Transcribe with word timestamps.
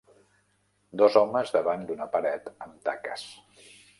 Dos 1.01 1.17
homes 1.21 1.51
davant 1.57 1.85
d'una 1.91 2.09
paret 2.15 2.51
amb 2.67 2.79
taques. 2.91 3.29